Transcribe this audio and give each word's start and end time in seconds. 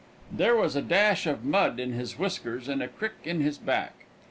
There 0.31 0.55
was 0.55 0.75
a 0.75 0.81
dash 0.81 1.27
of 1.27 1.45
mud 1.45 1.79
in 1.79 1.91
his 1.93 2.17
whiskers 2.17 2.67
and 2.67 2.81
a 2.81 2.87
crick 2.87 3.13
in 3.23 3.39
his 3.41 3.59
back. 3.59 4.07